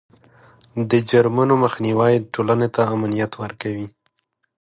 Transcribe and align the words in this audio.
د 0.89 0.91
جرمونو 1.09 1.53
مخنیوی 1.63 2.13
ټولنې 2.33 2.67
ته 2.75 2.81
امنیت 2.95 3.31
ورکوي. 3.43 3.87